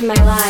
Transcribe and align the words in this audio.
in 0.00 0.06
my 0.06 0.14
life. 0.24 0.49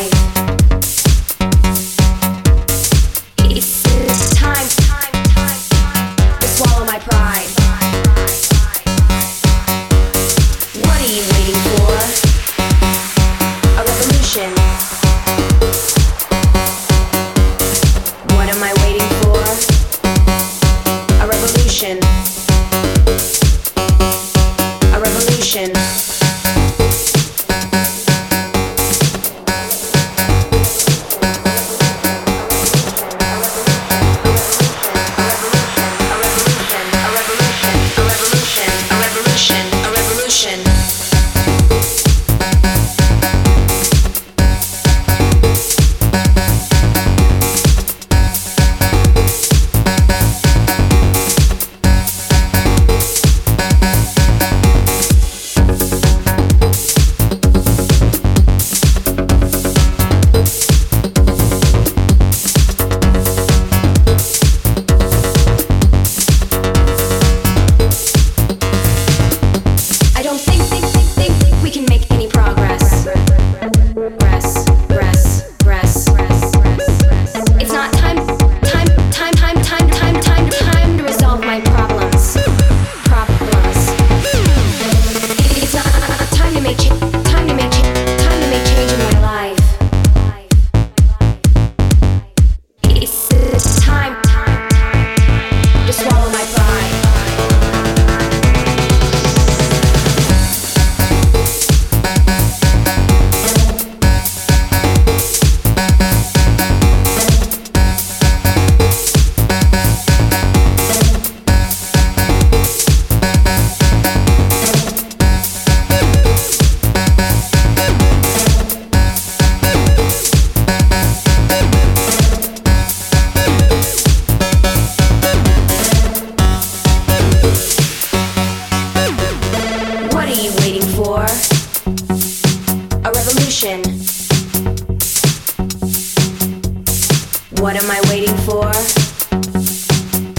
What 137.60 137.76
am 137.76 137.90
I 137.90 138.00
waiting 138.08 138.34
for? 138.38 138.70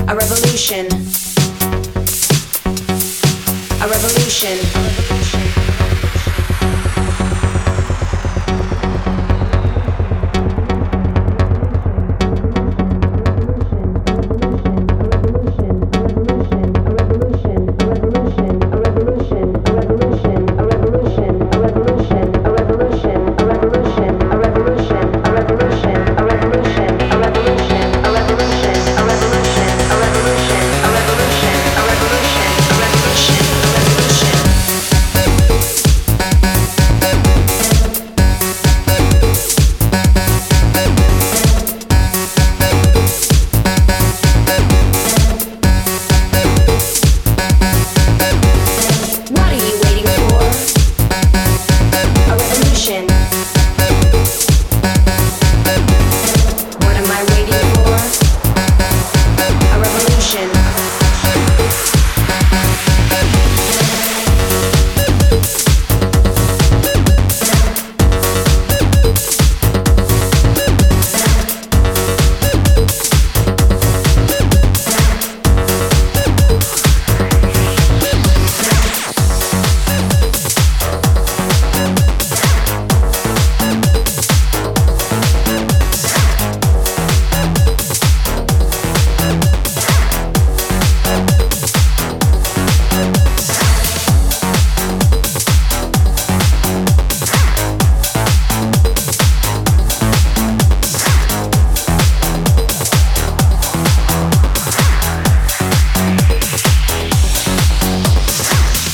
A 0.09 0.15
revolution. 0.15 0.87
A 3.79 3.87
revolution. 3.87 5.20